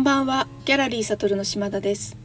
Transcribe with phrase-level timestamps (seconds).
[0.00, 0.48] んばんは。
[0.64, 2.16] ギャラリー悟の島田です。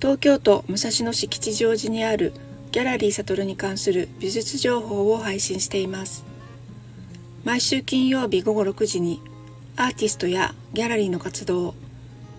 [0.00, 2.32] 東京都武蔵野市吉祥寺にある
[2.70, 6.24] ギャラリー悟に関する美術情報を配信しています。
[7.42, 9.20] 毎週金曜日午後6時に
[9.76, 11.74] アーティストやギャラリーの活動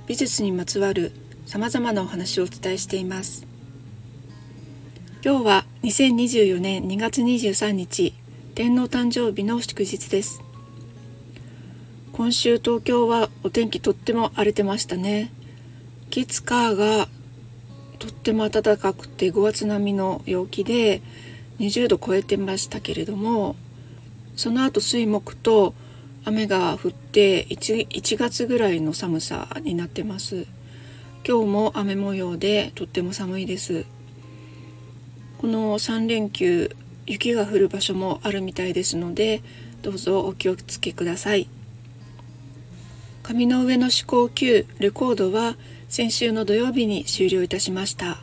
[0.07, 1.11] 美術にまつわる
[1.45, 3.45] 様々なお話をお伝えしています。
[5.21, 8.13] 今日は2024年2月23日
[8.55, 10.41] 天皇誕生日の祝日です。
[12.13, 15.31] 今週東京はお天気とっても荒れてましたね。
[16.09, 17.07] 月火が
[17.99, 21.01] とっても暖かくて5月並みの陽気で
[21.59, 23.55] 20度超えてましたけれども
[24.35, 25.73] その後水木と
[26.25, 30.47] 雨が降って 1, 1月ぐらいの寒さになってます。
[31.27, 33.85] 今日も雨模様でとっても寒いです。
[35.37, 39.41] この3連休雪が降る場所もあるみたいですので
[39.81, 41.47] どうぞお気をつけください。
[43.29, 45.55] 紙の上の思考級レコードは
[45.87, 48.17] 先週の土曜日に終了いたしました。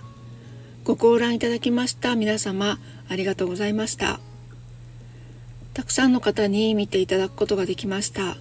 [0.82, 4.18] ご観覧いただきました皆様ありがとうございました。
[5.74, 8.36] たくさんの方に見ていただくことができました。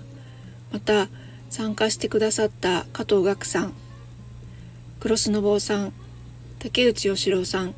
[0.72, 1.08] また
[1.52, 3.74] 参加してくださった加藤岳さん、
[5.00, 5.94] クロスの坊さん、
[6.58, 7.76] 竹内義郎さん、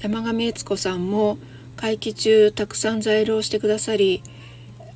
[0.00, 1.38] 山上悦子さんも
[1.76, 4.24] 会期中たくさん在労してくださり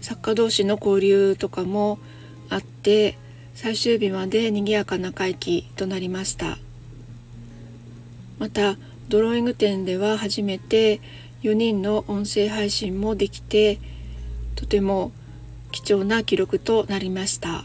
[0.00, 2.00] 作家同士の交流とかも
[2.48, 3.16] あって
[3.62, 6.56] 最終日まで賑やかな会期となりました。
[8.38, 8.78] また
[9.10, 11.02] ドローイング展では初めて
[11.42, 13.78] 4人の音声配信もできて
[14.54, 15.12] とても
[15.72, 17.64] 貴重な記録となりました。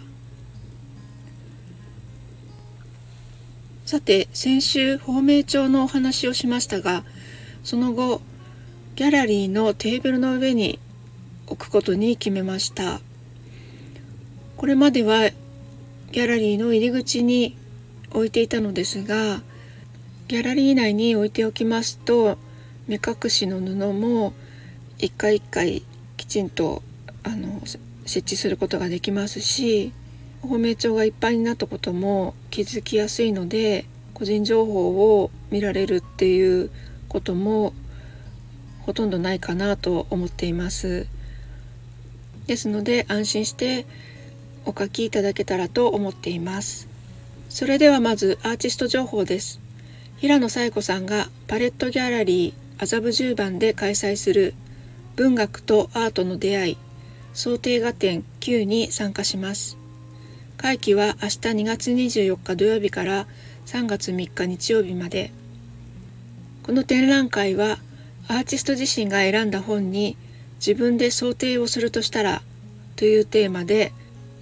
[3.85, 7.05] さて先週芳名帳のお話をしましたが
[7.63, 8.19] その後
[8.97, 10.77] ギャラリーのテーブルの上に
[11.47, 12.99] 置くことに決めました。
[14.57, 15.29] これまでは
[16.15, 17.57] ギャラリーの入り口に
[18.11, 19.41] 置いていたのですが
[20.29, 22.37] ギャラリー内に置いておきますと
[22.87, 24.31] 目隠しの布も
[24.97, 25.83] 一回一回
[26.15, 26.81] きちんと
[27.23, 27.59] あの
[28.05, 29.91] 設置することができますし
[30.41, 36.71] 芳名帳がいっぱいになったことも気づきやすいので個人情報を見られるっていう
[37.09, 37.73] ことも
[38.83, 41.07] ほとんどないかなと思っています。
[42.47, 43.85] ですので安心して
[44.65, 46.87] お書きいただけたらと思っています。
[47.49, 49.59] それではまずアーティスト情報です。
[50.17, 54.53] 平野紗友子さんがパレットギャラリー麻布十番で開催する
[55.15, 56.77] 文学とアートの出会い
[57.33, 59.77] 想定画展9に参加します。
[60.57, 63.27] 会期は明日2月24日土曜日から
[63.65, 65.31] 3月3日日曜日まで。
[66.63, 67.77] この展覧会は
[68.27, 70.17] アーティスト自身が選んだ本に
[70.57, 72.41] 自分で想定をするとしたら
[72.95, 73.91] というテーマで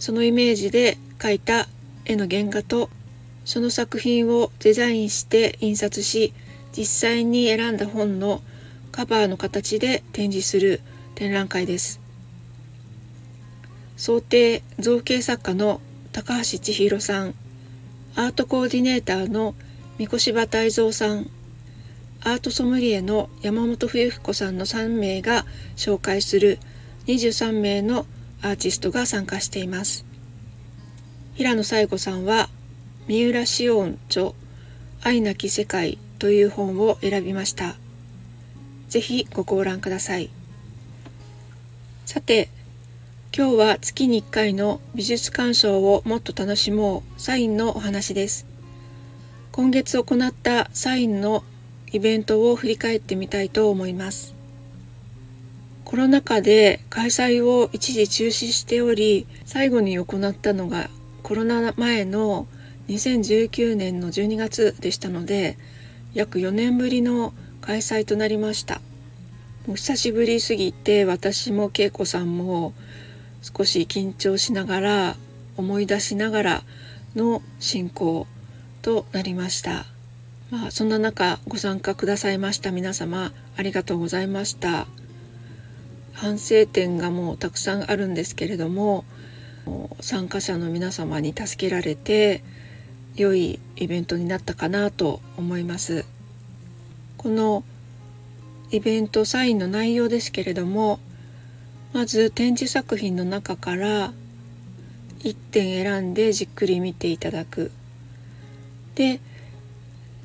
[0.03, 1.69] そのイメージで描いた
[2.03, 2.90] 絵の原画と
[3.46, 6.34] その作品をデザインして印刷し
[6.78, 8.42] 実際に選んだ本の
[8.92, 10.81] カバーの形で展示する
[11.16, 12.02] 展覧会です。
[13.96, 15.80] 想定造形作家の
[16.12, 17.34] 高橋千尋さん。
[18.18, 19.56] アートコーディネーターの
[19.97, 21.30] 三越柴泰造さん。
[22.25, 25.46] アートソムリエの山本冬彦さんの3名が
[25.78, 26.59] 紹介する
[27.08, 28.06] 23名の
[28.44, 30.06] アーティストが参加しています。
[31.36, 32.50] 平野紗友子さんは
[33.08, 34.34] 三浦紫音著
[35.02, 37.76] 愛なき世界という本を選びました。
[38.90, 40.30] ぜひご講覧ください。
[42.06, 42.50] さて
[43.36, 48.46] 今日は月に1回の美術鑑賞をもっと楽しもうサインのお話です。
[49.52, 51.44] 今月行ったサインの
[51.92, 54.33] イベントを振り返ってみたいと思います。
[55.86, 60.90] コロナ禍で開催を一時中止しており最後に行ったのが
[61.22, 62.48] コロナ前の
[62.88, 65.58] 2019年の12月でしたので
[66.14, 68.82] 約4年ぶりの開催となりました。
[69.68, 72.74] もう久しぶりすぎて私も恵子さんも
[73.42, 75.16] 少し緊張しながら
[75.56, 76.63] 思い出しながら
[77.16, 78.28] の進行
[78.81, 79.86] となりました。
[80.52, 84.88] まあそんな中ご参加くださいました皆様ありがとうございました。
[86.13, 89.04] 反省点がもうたくさんあるんですけれども
[90.00, 92.44] 参加者の皆様に助けられて
[93.15, 96.06] 良いイベントになったかなと思います。
[97.18, 97.63] この
[98.71, 101.00] イベントサインの内容ですけれども
[101.94, 104.13] まず展示作品の中から
[105.19, 107.71] 1点選んでじっくり見ていただく。
[108.95, 109.19] で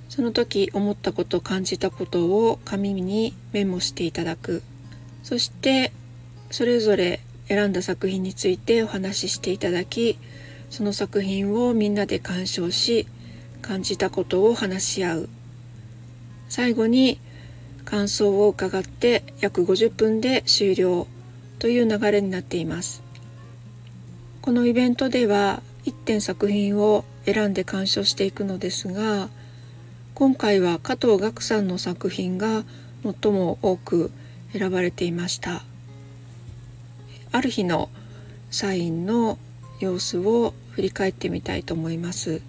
[0.09, 4.63] その時思ったこと感じたことを紙にメモしていただく。
[5.29, 5.93] そして
[6.51, 10.19] それぞれ選んだ作品についてお話ししていただき
[10.71, 13.07] その作品をみんなで鑑賞し
[13.61, 15.29] 感じたことを話し合う。
[16.49, 17.21] 最後に
[17.85, 21.07] 感想を伺って約50分で終了
[21.59, 23.03] という流れになっています。
[24.41, 29.29] このイベントでは1点作品を選んで鑑賞していくのですが
[30.15, 32.65] 今回は加藤岳さんの作品が
[33.05, 34.11] 最も多く
[34.53, 35.63] 選ばれていました。
[37.33, 37.91] ある日の
[38.51, 39.39] サインの
[39.81, 42.41] 様子を振り返ってみたいと思います。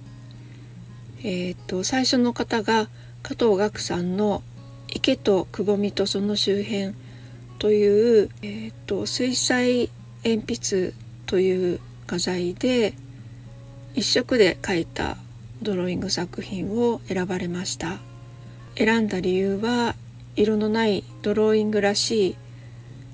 [1.23, 2.89] えっ、と最初の方が
[3.23, 4.41] 加藤岳さんの
[4.87, 6.93] 池とくぼみとその周辺
[7.59, 9.89] という、えーと、水彩
[10.23, 10.93] 鉛筆
[11.25, 12.93] という画材で
[13.93, 15.17] 一色で描いた
[15.61, 17.99] ドローイング作品を選ばれました。
[18.75, 19.95] 選んだ理由は
[20.41, 22.35] 色のないドローイングらしい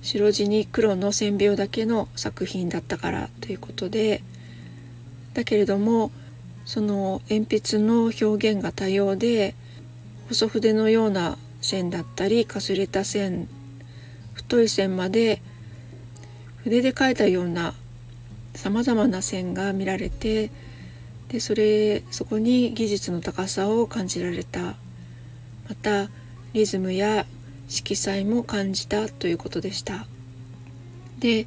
[0.04, 4.22] 白地に黒の線描だけの作品だったからということで
[5.33, 6.12] だけれども
[6.66, 9.56] その鉛筆の表現が多様で
[10.30, 13.48] 細筆のような線だったりかすれた線
[14.33, 15.42] 太い線まで
[16.63, 17.74] 筆で描いたような
[18.54, 20.51] さまざまな線が見られて
[21.30, 24.75] でそれそこに技術の高さを感じられた。
[25.68, 26.10] また
[26.56, 27.25] リズムや
[27.68, 30.07] 色彩も感じたということでした。
[31.19, 31.44] で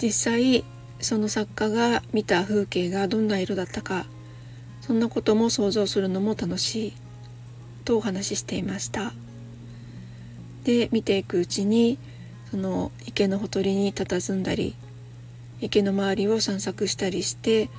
[0.00, 0.64] 実際
[1.00, 4.04] その作家が見た風景がどんな色だったか
[4.82, 6.92] そんなことも想像するのも楽しい
[7.86, 9.14] とお話ししていました。
[10.64, 11.96] で見ていくうちに
[12.50, 14.74] その池のほとりに佇んだり
[15.62, 17.70] 池の周りを散策したりして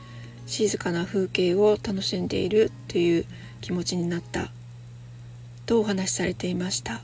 [0.48, 3.26] 静かな風景を楽しんでいるという
[3.62, 4.52] 気持ちになった。
[5.72, 7.00] とお話しされていました。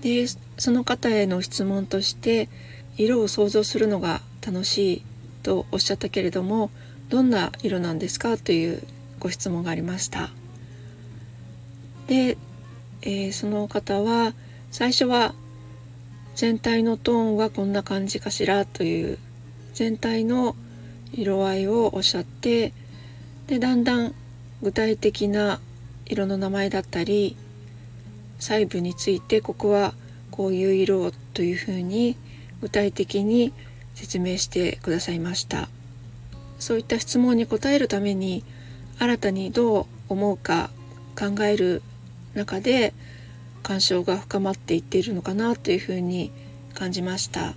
[0.00, 0.26] で
[0.58, 2.48] その方への質問として
[2.96, 5.02] 色を想像するのが楽しい
[5.44, 6.72] とおっしゃったけれども
[7.10, 8.82] どんな色なんですかという
[9.20, 10.30] ご質問がありました。
[12.08, 12.36] で、
[13.02, 14.34] えー、その方は
[14.72, 15.32] 最初は
[16.34, 19.18] 全体のトーンはこんな感じかしらという
[19.74, 20.56] 全体の
[21.12, 22.72] 色合いをおっしゃって
[23.46, 24.12] でだんだん
[24.60, 25.60] 具体的な
[26.12, 27.36] 色の名前だったり
[28.38, 29.94] 細部についてここは
[30.30, 32.16] こういう色というふうに
[32.60, 33.52] 具体的に
[33.94, 35.68] 説明してくださいました。
[36.58, 38.44] そういった質問に答えるために
[38.98, 40.70] 新たにどう思うか
[41.18, 41.82] 考える
[42.34, 42.94] 中で
[43.62, 46.30] 鑑賞が深まっていっているのかなというふうに
[46.74, 47.54] 感じました。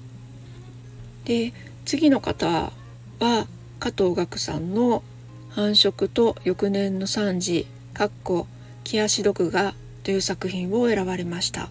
[1.25, 1.53] で
[1.85, 2.71] 次の方
[3.19, 3.47] は
[3.79, 5.03] 加藤岳さんの
[5.51, 8.45] 「繁殖と翌年の惨事」かっこ
[8.83, 11.69] 木足毒画という作品を選ばれました。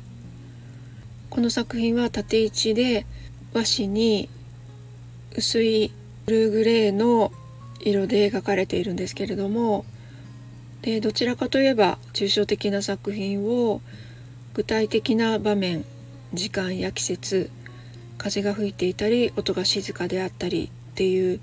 [1.28, 3.04] この作品は縦位置で
[3.52, 4.30] 和紙に
[5.36, 5.92] 薄い
[6.24, 7.30] ブルーグレーの
[7.80, 9.84] 色で描かれているんですけれども
[10.80, 13.82] でどちらかといえば抽象的な作品を
[14.54, 15.84] 具体的な場面
[16.32, 17.50] 時間や季節
[18.16, 21.40] 風が吹いていたり音が静かであったりっていう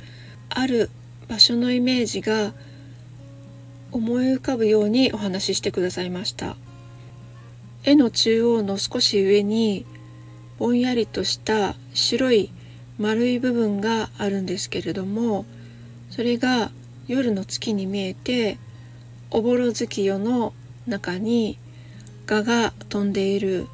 [0.50, 0.90] ある
[1.28, 2.54] 場所のイメージが
[3.92, 6.56] 思い浮かぶようにお話ししてくださいました。
[7.84, 9.86] 絵の中央の少し上に
[10.60, 12.52] ぼんやりとした白い
[13.00, 15.46] 丸い部分があるんですけれども
[16.12, 16.70] それが
[17.08, 18.60] 夜の月に見えて
[19.32, 20.54] おぼろ月夜の
[20.86, 21.58] 中に
[22.28, 23.68] 蛾が飛んでいる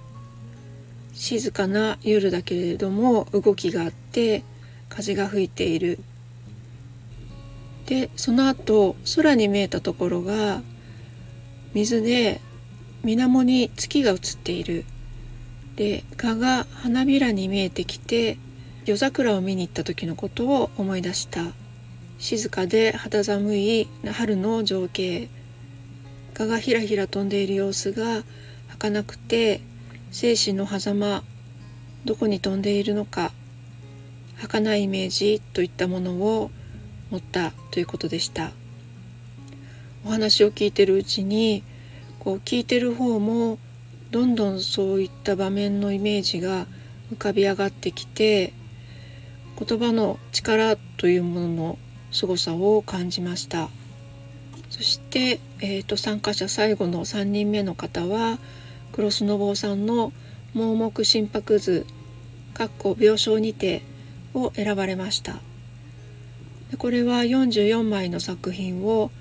[1.14, 4.44] 静かな夜だけれども動きがあって
[4.88, 6.00] 風が吹いている。
[7.88, 10.62] でその後空に見えたところが
[11.74, 12.42] 水で
[13.04, 14.86] 水面に月が映っている。
[15.76, 18.38] で蚊が花びらに見えてきて
[18.86, 21.46] 夜桜を見に行った時のことを思い出した。
[22.20, 25.30] 静かで肌寒い春の情景。
[26.34, 28.24] 蚊がひらひら飛んでいる様子が
[28.68, 29.62] 儚くて
[30.12, 31.24] 生死の狭間
[32.06, 33.32] どこに飛んでいるのか
[34.40, 36.52] 儚いイメージといったものを
[37.10, 38.52] 持ったということでした。
[40.06, 41.64] お話を聞いてるうちに
[42.20, 43.58] こう聞いてる方も
[44.12, 46.66] どんどんそういった場面のイメージが
[47.14, 48.54] 浮かび上がってきて
[49.60, 51.80] 言葉の力というものの
[52.12, 53.70] 凄さを感じました。
[54.70, 58.38] そして、えーと、参加者最後の3人目の方は
[58.92, 60.12] クロスノボーさんの
[60.54, 61.86] 「盲目心拍図」
[62.54, 63.82] かっこ病床にて
[64.34, 65.47] を選ばれました。
[66.72, 69.12] でこれは44枚の作品を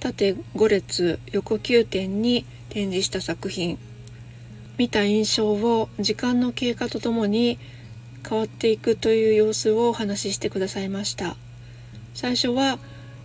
[0.00, 3.78] 縦5列横9点に展示した作品。
[4.78, 7.58] 見た印象を時間の経過とともに
[8.28, 11.36] 変わっていくという様子をお話ししてくださいました。
[12.14, 12.78] 最初は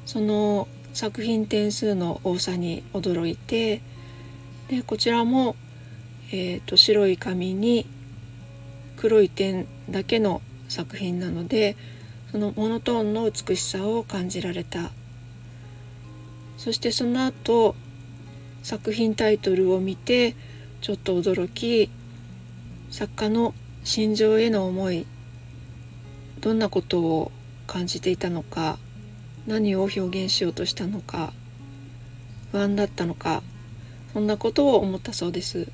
[0.05, 3.81] その作品点数の多さに驚いて
[4.69, 5.55] でこちらも、
[6.31, 7.85] えーと、白い紙に
[8.97, 11.77] 黒い点だけの作品なので
[12.37, 14.91] のモノトーンの美しさを感じられた。
[16.57, 17.75] そしてその後
[18.63, 20.35] 作品タイトルを見て
[20.81, 21.89] ちょっと驚き
[22.89, 23.53] 作家の
[23.83, 25.05] 心情への思い
[26.41, 27.31] どんなことを
[27.67, 28.79] 感じていたのか
[29.45, 31.31] 何を表現しようとしたのか
[32.51, 33.43] 不安だったのか
[34.13, 35.67] そんなことを思ったそうです。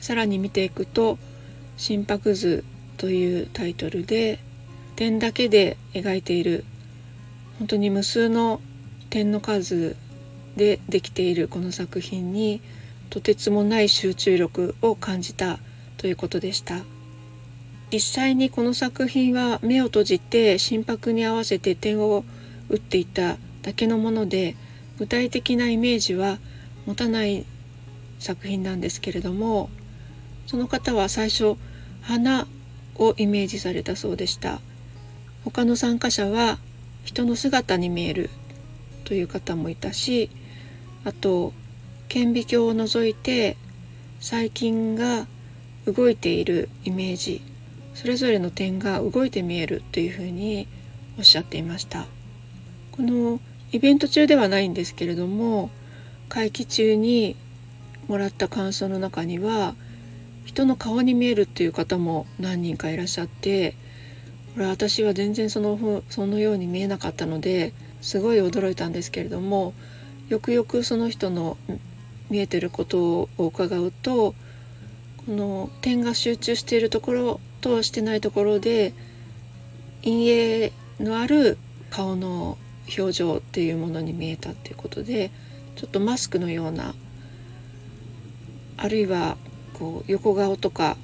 [0.00, 1.18] さらに見ていくと
[1.76, 2.64] 「心拍図」
[2.96, 4.38] というタイトルで
[4.98, 6.64] 点だけで描いている。
[7.60, 8.60] 本当に無数の
[9.10, 9.94] 点の数
[10.56, 12.60] でできているこの作品に
[13.08, 15.60] とてつもない集中力を感じた
[15.98, 16.80] ということでした。
[17.92, 22.24] 実際にこの作品は目を閉じて心拍に合わせて点を
[22.68, 24.56] 打っていただけのもので
[24.98, 26.38] 具体的なイメージは
[26.86, 27.46] 持たない
[28.18, 29.70] 作品なんですけれども
[30.48, 31.54] その方は最初
[32.02, 32.48] 花
[32.96, 34.60] をイメージされたそうでした。
[35.44, 36.58] 他の参加者は
[37.04, 38.30] 人の姿に見える
[39.04, 40.30] という方もいたし
[41.04, 41.52] あと
[42.08, 43.56] 顕微鏡を除いて
[44.20, 45.26] 細菌が
[45.86, 47.42] 動いているイメージ
[47.94, 50.68] それぞれの点が動いて見えるというふうに
[51.18, 52.06] おっしゃっていました。
[52.92, 53.40] この
[53.70, 55.70] イベント中ではないんですけれども
[56.28, 57.36] 会期中に
[58.08, 59.74] もらった感想の中には
[60.44, 63.76] 人の顔に見えるっていう方も何人かいらっしゃって
[64.58, 69.72] これ私は全然そのふそのように見えなかったのですごい驚いたんですけれども
[70.28, 71.56] よくよくその人の
[72.28, 74.34] 見えてることを伺うと
[75.24, 78.94] この点が集中しているところとしてないところで
[80.02, 81.56] 陰影のある
[81.90, 82.58] 顔の
[82.98, 85.30] 表情っていうものに見えたっていうことで
[85.76, 86.96] ちょっとマスクのような
[88.76, 89.36] あるいは
[89.74, 90.96] こう横顔とか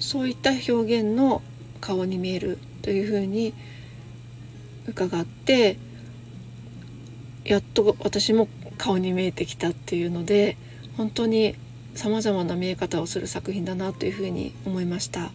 [0.00, 1.42] そういった表現の
[1.80, 3.54] 顔に見えるというふうに
[4.86, 5.78] 伺って
[7.44, 10.56] やっと私も顔に見えてきたっていうので
[10.96, 11.54] 本当に
[11.94, 15.30] さまざまな見え方をする作品だなというふうに思いました。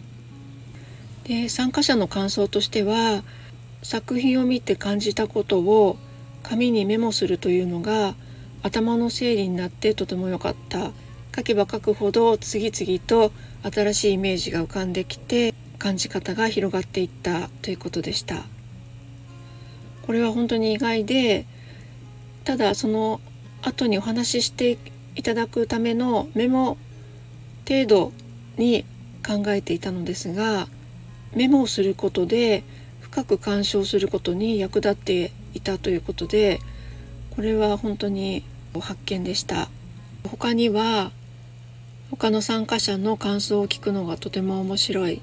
[1.24, 3.24] で参加者の感想としては
[3.82, 5.96] 作品を見て感じたことを
[6.42, 8.14] 紙にメモするというのが
[8.62, 10.92] 頭の整理になってとても良かった
[11.34, 15.52] 書けば書くほど次々と新しいイメージが浮かんできて
[15.86, 18.42] 感じ方が広がっていったということでした。
[20.04, 21.46] これは本当に意外で
[22.42, 23.20] ただその
[23.62, 24.78] 後にお話しして
[25.14, 26.76] いただくためのメモ
[27.68, 28.12] 程度
[28.56, 28.84] に
[29.24, 30.66] 考えていたのですが
[31.36, 32.64] メモをすることで
[33.00, 36.58] 深く鑑賞することに役立っていたということで
[37.36, 38.42] これは本当に
[38.80, 39.68] 発見でした。
[40.24, 41.12] 他には
[42.10, 45.22] 他の参加者の感想を聞くのがとても面白い。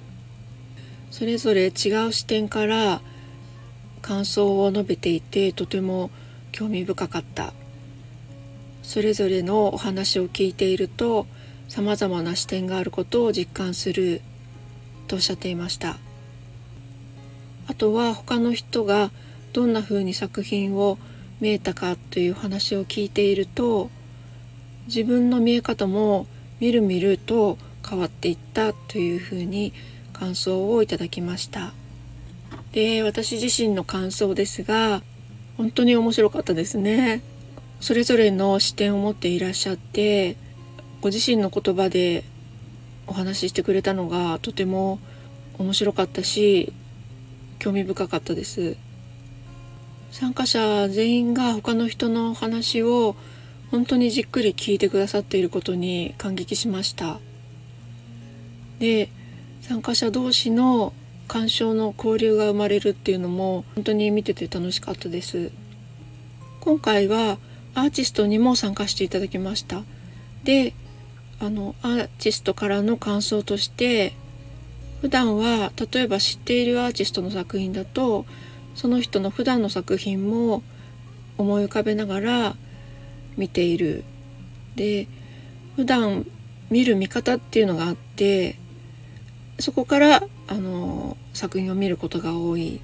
[1.13, 1.67] それぞれ違
[2.07, 2.99] う視点から
[4.01, 6.09] 感想を述べていてとても
[6.51, 7.53] 興味深かった
[8.81, 11.27] それぞれのお話を聞いていると
[11.67, 14.21] さまざまな視点があることを実感する
[15.07, 15.97] とおっしゃっていました。
[17.67, 19.11] あとは他の人が
[19.53, 20.97] どんな風に作品を
[21.39, 23.91] 見えたかという話を聞いていると
[24.87, 26.25] 自分の見え方も
[26.59, 29.73] みるみると変わっていったというふうに
[30.13, 31.73] 感想をいただきました。
[32.71, 35.03] で私自身の感想ですが
[35.57, 37.21] 本当に面白かったですね。
[37.79, 40.37] それぞれの視点を持っていらっしゃって
[41.01, 42.23] ご自身の言葉で
[43.07, 44.99] お話ししてくれたのがとても
[45.59, 46.71] 面白かったし
[47.59, 48.77] 興味深かったです。
[50.11, 53.15] 参加者全員が他の人の話を
[53.71, 57.19] 本当にじっくり聞いてくださっていることに感激しました。
[58.79, 59.09] で
[59.63, 60.91] 参加者同士の
[61.29, 65.51] 鑑賞の交流が生まれるっていうのも本当に見てて楽しかったです。
[66.59, 67.37] 今回は
[67.73, 69.83] アーティストにも参加していただきました。
[70.43, 70.73] で
[71.39, 74.13] あのアーティストからの感想として
[74.99, 78.25] 普段は例えば知っているアーティストの作品だと
[78.75, 80.61] その人の普段の作品も
[81.37, 82.55] 思い浮かべながら
[83.37, 84.03] 見ている。
[84.75, 85.07] で
[85.77, 86.25] 普段
[86.69, 88.57] 見る見方っていうのがあって
[89.59, 92.81] そこからあの作品を見ることが多い。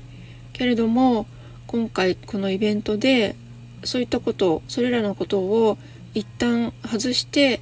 [0.53, 1.25] けれども
[1.67, 3.35] 今回このイベントで
[3.83, 5.77] そういったことそれらのことを
[6.13, 7.61] 一旦外して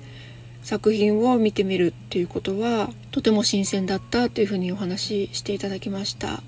[0.63, 6.41] 作品を見てみるっていうことはとても新鮮だったというふうにお話ししていただきました。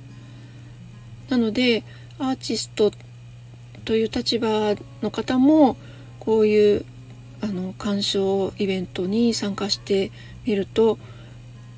[1.30, 1.84] なので
[2.18, 2.92] アーティスト
[3.86, 5.78] という立場の方も
[6.20, 6.86] こういう
[7.42, 10.12] あの鑑賞イベントに参加して
[10.46, 10.98] みると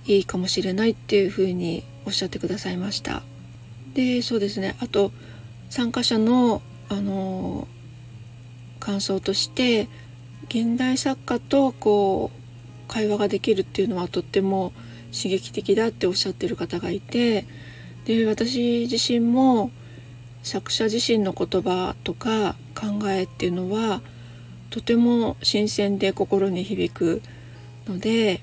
[0.06, 3.24] いいかもしれないっていうふうにおっしゃってくださいました。
[3.94, 5.12] でそうですねあと
[5.70, 7.68] 参加者のあの
[8.80, 9.88] 感想として
[10.50, 14.74] 現代作家とこう会話ができるっていうのはとっても
[15.14, 17.46] 刺激的だっておっしゃってる方がいて
[18.06, 19.72] で私自身も
[20.44, 24.02] 作者自身の言葉とか考えっていうのは
[24.72, 27.22] とても新鮮で心に響く
[27.88, 28.42] ので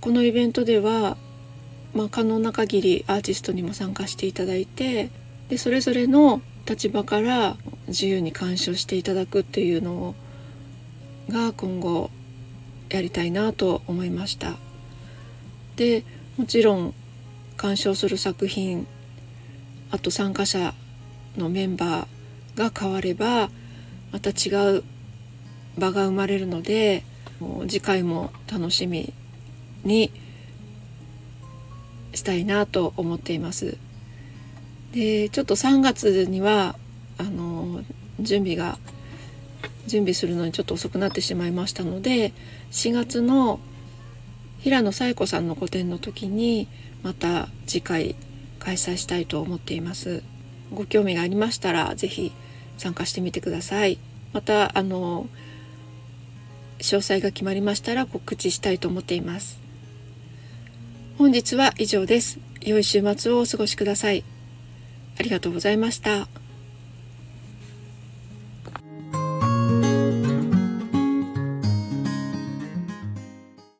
[0.00, 1.16] このイベントでは、
[1.94, 5.10] まあ、可能な限りアーティストにも参加していただいて
[5.48, 7.56] でそれぞれの立場から
[7.88, 10.14] 自由に鑑賞していただくっていうの
[11.28, 12.10] が今後
[12.88, 14.56] やりたいなと思いました。
[15.76, 16.04] で
[16.36, 16.94] もちろん
[17.56, 18.86] 鑑賞する作品
[19.90, 20.74] あと参加者
[21.36, 23.50] のメンバーが変われば
[24.12, 24.84] また違う
[25.78, 27.02] 場が生まれるので
[27.68, 29.12] 次回も楽しみ
[29.84, 30.12] に
[32.14, 33.76] したいなと思っています。
[34.92, 36.76] でちょっと3月には
[37.18, 37.82] あの
[38.20, 38.78] 準備が
[39.86, 42.32] 準備するのにちょっと遅くなってしまいましたので
[42.70, 43.58] 4月の
[44.60, 46.68] 平野紗子さんの個展の時に
[47.02, 48.14] また次回
[48.58, 50.22] 開催したいと思っています。
[50.72, 52.32] ご興味がありましたら是非
[52.78, 53.98] 参加してみてください。
[54.32, 55.26] またあの
[56.78, 59.61] 詳細が決まりましたら告知したいと思っています。
[61.18, 64.24] 本日は以上です良い週末をお過ごしください
[65.18, 66.41] ありがとうございました。